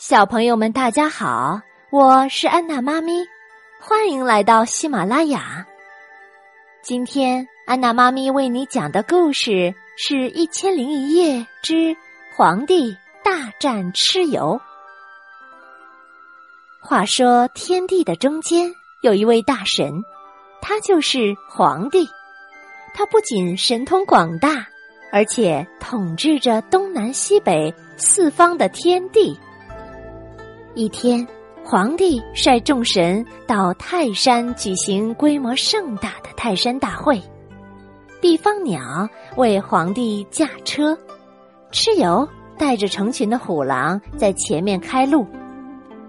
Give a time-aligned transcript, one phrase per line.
[0.00, 3.22] 小朋友们，大家好，我是安娜妈咪，
[3.78, 5.66] 欢迎来到喜马拉雅。
[6.80, 11.94] 今天安娜妈咪为你讲的故事是《一千零一夜之
[12.34, 14.58] 皇帝大战蚩尤》。
[16.80, 20.02] 话说天地的中间有一位大神，
[20.62, 22.08] 他就是皇帝。
[22.94, 24.66] 他不仅神通广大，
[25.12, 29.38] 而且统治着东南西北四方的天地。
[30.74, 31.26] 一天，
[31.64, 37.20] 皇帝率众神到泰山举行规模盛大的泰山大会。
[38.20, 40.96] 地方鸟为皇帝驾车，
[41.72, 45.26] 蚩尤带着成群的虎狼在前面开路，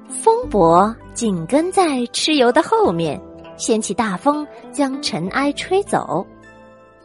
[0.07, 3.19] 风伯紧跟在蚩尤的后面，
[3.57, 6.25] 掀起大风将尘埃吹走，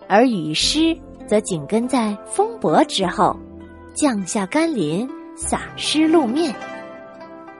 [0.08, 0.94] 而雨师
[1.26, 3.34] 则紧跟在风伯之后，
[3.94, 6.54] 降下甘霖，洒湿路面。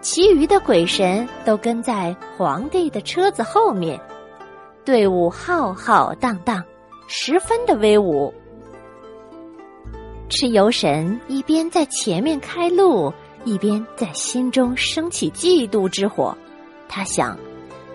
[0.09, 4.01] 其余的鬼神都跟在皇帝的车子后面，
[4.85, 6.63] 队伍浩浩荡荡，
[7.09, 8.33] 十分的威武。
[10.29, 13.13] 蚩尤神一边在前面开路，
[13.45, 16.39] 一边在心中升起嫉妒之火。
[16.89, 17.37] 他想，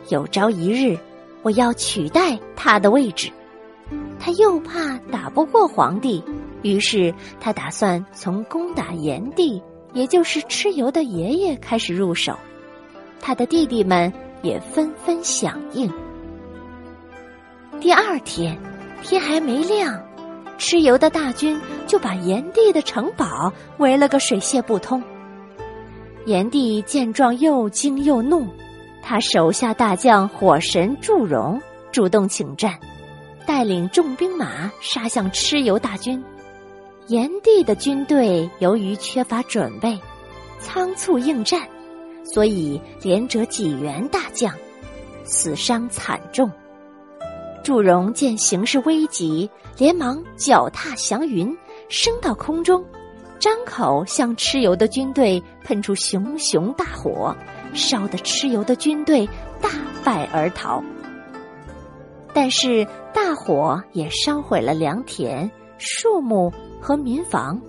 [0.10, 1.00] 有朝一日
[1.44, 3.32] 我要取代他的位置。
[4.20, 6.22] 他又怕打不过皇帝，
[6.62, 9.64] 于是他打算从攻打炎帝。
[9.94, 12.38] 也就是蚩尤的爷爷开始入手，
[13.20, 14.12] 他的弟弟们
[14.42, 15.92] 也纷纷响应。
[17.80, 18.58] 第二天，
[19.04, 20.02] 天还没亮，
[20.58, 25.02] 蚩尤的大军就把炎帝的城堡围了个水泄不通。
[26.26, 28.48] 炎帝见状又惊又怒，
[29.02, 31.60] 他手下大将火神祝融
[31.92, 32.80] 主动请战，
[33.46, 36.24] 带领重兵马杀向蚩尤大军。
[37.08, 40.00] 炎帝的军队由于缺乏准备，
[40.60, 41.68] 仓促应战，
[42.24, 44.54] 所以连折几员大将，
[45.24, 46.50] 死伤惨重。
[47.64, 51.56] 祝融见形势危急，连忙脚踏祥云，
[51.90, 52.84] 升到空中，
[53.40, 57.36] 张口向蚩尤的军队喷出熊熊大火，
[57.74, 59.28] 烧得蚩尤的军队
[59.60, 59.70] 大
[60.04, 60.82] 败而逃。
[62.34, 66.54] 但是大火也烧毁了良田、树木。
[66.82, 67.62] 和民房，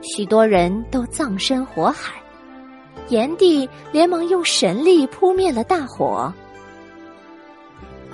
[0.00, 2.14] 许多人都葬身火海。
[3.08, 6.32] 炎帝连忙用神力扑灭了大火。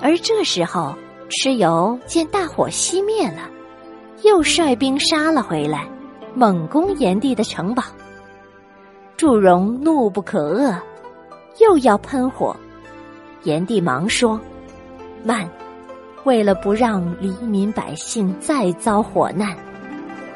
[0.01, 0.93] 而这时候，
[1.29, 3.49] 蚩尤见大火熄灭了，
[4.23, 5.89] 又率兵杀了回来，
[6.35, 7.83] 猛攻炎帝的城堡。
[9.17, 10.77] 祝融怒不可遏，
[11.59, 12.55] 又要喷火。
[13.43, 14.39] 炎帝忙说
[15.23, 15.49] ：“慢，
[16.25, 19.55] 为了不让黎民百姓再遭火难。”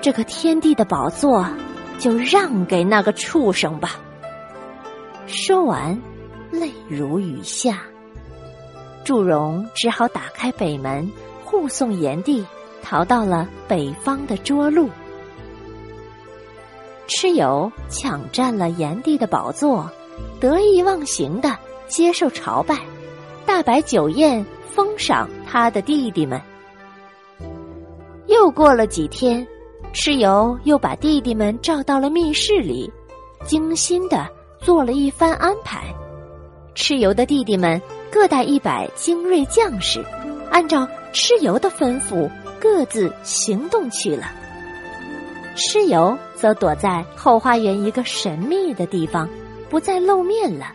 [0.01, 1.45] 这个天地的宝座，
[1.97, 3.99] 就让给那个畜生吧。
[5.27, 6.01] 说完，
[6.51, 7.81] 泪如雨下。
[9.03, 11.11] 祝融只好打开北门，
[11.43, 12.45] 护送炎帝
[12.81, 14.89] 逃到了北方的涿鹿。
[17.07, 19.91] 蚩尤抢占了炎帝的宝座，
[20.39, 22.79] 得意忘形的接受朝拜，
[23.45, 26.41] 大摆酒宴，封赏他的弟弟们。
[28.27, 29.45] 又过了几天。
[29.94, 32.91] 蚩尤又把弟弟们召到了密室里，
[33.44, 34.27] 精心的
[34.59, 35.83] 做了一番安排。
[36.75, 40.03] 蚩尤的弟弟们各带一百精锐将士，
[40.51, 42.29] 按照蚩尤的吩咐，
[42.59, 44.31] 各自行动去了。
[45.55, 49.28] 蚩尤则躲在后花园一个神秘的地方，
[49.69, 50.67] 不再露面了，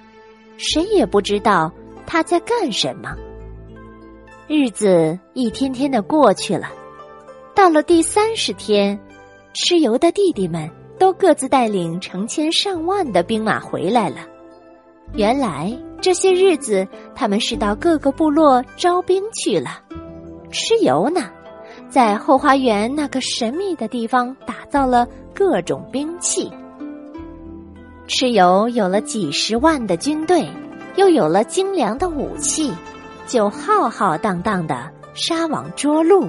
[0.59, 1.73] 谁也不知道
[2.05, 3.15] 他在干什么。
[4.47, 6.69] 日子一天天的过去了。
[7.55, 8.99] 到了第三十天，
[9.55, 14.17] 蚩尤的弟弟们都各自带领成千上万的兵马回来了。
[15.13, 19.81] 原来这些日子他们是到各个部落招兵去了。
[20.51, 21.31] 蚩尤呢，
[21.89, 26.51] 在后花园那个神秘的地方打造了各种兵器。
[28.09, 30.49] 蚩尤有了几十万的军队，
[30.97, 32.73] 又有了精良的武器，
[33.29, 36.29] 就浩浩荡荡的杀往涿鹿。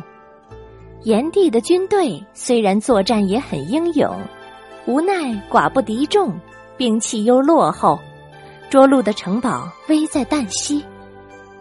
[1.05, 4.19] 炎帝的军队虽然作战也很英勇，
[4.87, 6.33] 无奈寡不敌众，
[6.77, 7.99] 兵器又落后，
[8.71, 10.83] 涿鹿的城堡危在旦夕。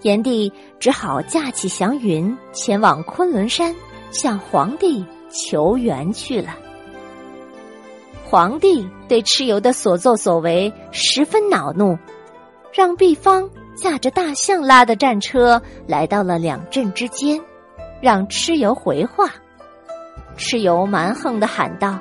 [0.00, 0.50] 炎帝
[0.80, 3.76] 只好驾起祥云，前往昆仑山
[4.10, 6.56] 向皇帝求援去了。
[8.24, 11.98] 皇帝对蚩尤的所作所为十分恼怒，
[12.72, 17.38] 让毕方驾着大象拉的战车来到了两镇之间。
[18.04, 19.24] 让蚩尤回话，
[20.36, 21.98] 蚩尤蛮横的喊道：“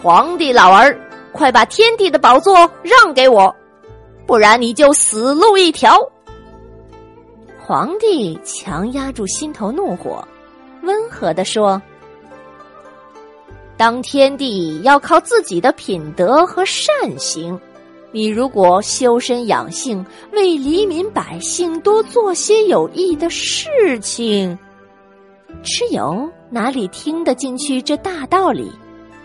[0.00, 0.96] 皇帝老儿，
[1.32, 3.52] 快把天帝的宝座让给我，
[4.28, 5.98] 不然你就死路一条。
[7.58, 10.24] 皇帝强压住心头怒火，
[10.82, 11.82] 温和的说
[13.76, 16.86] ：“当天帝要靠自己的品德和善
[17.18, 17.60] 行，
[18.14, 24.56] 你如果修身养性，为黎民百姓多做些有益的事情。”
[25.64, 28.70] 蚩尤哪里听得进去这大道理？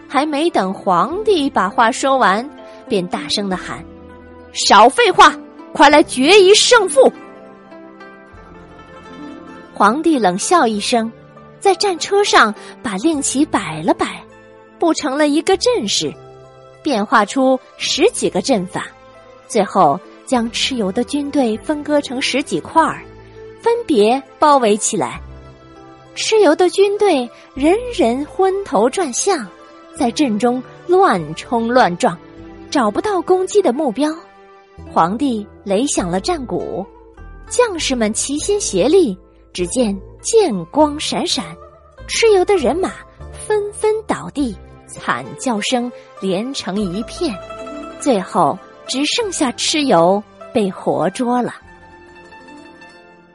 [0.07, 2.50] 还没等皇帝把话说完，
[2.88, 3.86] 便大声的喊
[4.53, 5.36] ：“少废话，
[5.71, 7.13] 快来决一胜负！”
[9.71, 11.12] 皇帝冷笑一声，
[11.59, 12.51] 在战车上
[12.81, 14.25] 把令旗摆了摆，
[14.80, 16.12] 布成了一个阵势，
[16.81, 18.87] 变化出十几个阵法，
[19.47, 23.03] 最后将蚩尤的军队分割成十几块儿，
[23.61, 25.21] 分别包围起来。
[26.15, 29.47] 蚩尤的军队人人昏头转向。
[29.97, 32.17] 在阵中乱冲乱撞，
[32.71, 34.09] 找不到攻击的目标。
[34.89, 36.85] 皇帝擂响了战鼓，
[37.49, 39.17] 将士们齐心协力。
[39.51, 41.43] 只见剑光闪闪，
[42.07, 42.93] 蚩尤的人马
[43.33, 44.55] 纷纷倒地，
[45.00, 45.92] 惨叫声
[46.22, 47.36] 连成一片。
[48.00, 48.57] 最后
[48.88, 50.24] 只剩下蚩尤
[50.54, 51.56] 被活捉了。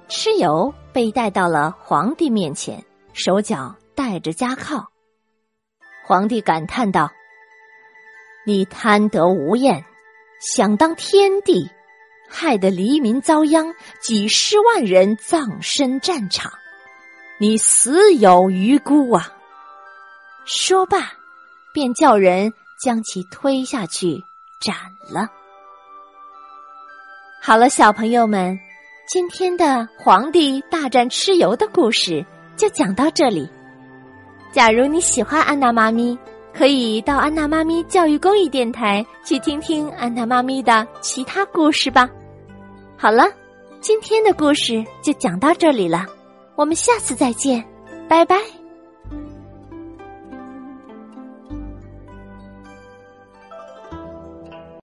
[0.09, 4.87] 蚩尤被带到了皇帝面前，手脚带着枷铐。
[6.07, 7.11] 皇帝感叹道
[8.47, 9.85] ：“你贪得无厌，
[10.41, 11.69] 想当天帝，
[12.29, 16.53] 害得黎民遭殃，几十万人葬身战场，
[17.39, 19.33] 你死有余辜啊！”
[20.45, 21.15] 说罢，
[21.75, 22.50] 便叫人
[22.81, 24.23] 将其推下去
[24.61, 24.75] 斩
[25.12, 25.29] 了。
[27.43, 28.59] 好了，小朋友们，
[29.06, 32.25] 今天的皇帝大战蚩尤的故事
[32.56, 33.47] 就讲到这里。
[34.53, 36.17] 假如你喜欢安娜妈咪，
[36.55, 42.09] 可以到安娜妈咪教育公益电台去听听安娜妈咪的其他故事吧。
[42.97, 43.25] 好了，
[43.81, 46.06] 今天的故事就讲到这里了，
[46.55, 47.62] 我们下次再见，
[48.09, 48.64] 拜拜。